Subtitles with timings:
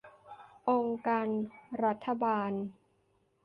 [0.69, 1.27] องค์การ
[1.83, 2.51] รัฐบาล